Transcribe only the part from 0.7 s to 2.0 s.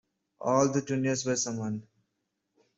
juniors were summoned.